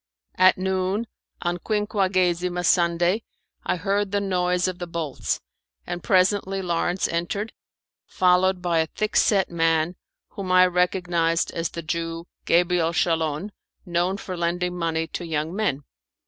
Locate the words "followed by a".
8.07-8.87